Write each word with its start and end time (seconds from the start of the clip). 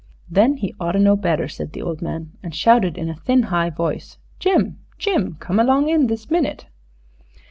"Then 0.27 0.57
'e 0.57 0.73
oughter 0.79 0.97
know 0.97 1.15
better," 1.15 1.47
said 1.47 1.73
the 1.73 1.83
old 1.83 2.01
man, 2.01 2.31
and 2.41 2.55
shouted 2.55 2.97
in 2.97 3.07
a 3.07 3.13
thin, 3.15 3.43
high 3.43 3.69
voice, 3.69 4.17
"Jim, 4.39 4.79
Jim, 4.97 5.35
come 5.35 5.59
along 5.59 5.89
in 5.89 6.07
this 6.07 6.31
minute!" 6.31 6.65